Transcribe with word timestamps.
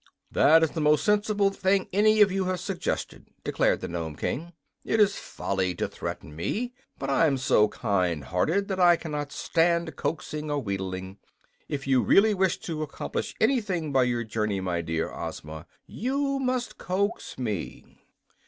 "This 0.31 0.63
is 0.63 0.71
the 0.71 0.81
most 0.81 1.05
sensible 1.05 1.51
thing 1.51 1.87
any 1.93 2.21
of 2.21 2.31
you 2.31 2.45
have 2.45 2.59
suggested," 2.59 3.27
declared 3.43 3.81
the 3.81 3.87
Nome 3.87 4.15
King. 4.15 4.51
"It 4.83 4.99
is 4.99 5.17
folly 5.19 5.75
to 5.75 5.87
threaten 5.87 6.35
me, 6.35 6.73
but 6.97 7.07
I'm 7.11 7.37
so 7.37 7.67
kind 7.67 8.23
hearted 8.23 8.67
that 8.69 8.79
I 8.79 8.95
cannot 8.95 9.31
stand 9.31 9.95
coaxing 9.97 10.49
or 10.49 10.57
wheedling. 10.59 11.19
If 11.69 11.85
you 11.85 12.01
really 12.01 12.33
wish 12.33 12.57
to 12.61 12.81
accomplish 12.81 13.35
anything 13.39 13.91
by 13.91 14.05
your 14.05 14.23
journey, 14.23 14.59
my 14.59 14.81
dear 14.81 15.11
Ozma, 15.13 15.67
you 15.85 16.39
must 16.39 16.79
coax 16.79 17.37
me." 17.37 17.99